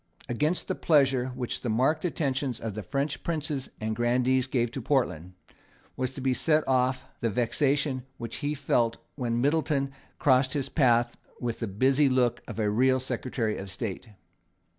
[0.27, 4.81] Against the pleasure which the marked attentions of the French princes and grandees gave to
[4.81, 5.33] Portland,
[5.95, 11.19] was to be set off the vexation which he felt when Middleton crossed his path
[11.39, 14.09] with the busy look of a real Secretary of State.